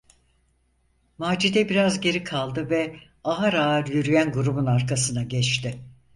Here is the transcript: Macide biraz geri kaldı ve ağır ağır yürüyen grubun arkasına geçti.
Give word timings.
Macide 1.17 1.69
biraz 1.69 2.01
geri 2.01 2.23
kaldı 2.23 2.69
ve 2.69 2.99
ağır 3.23 3.53
ağır 3.53 3.87
yürüyen 3.87 4.31
grubun 4.31 4.65
arkasına 4.65 5.23
geçti. 5.23 5.81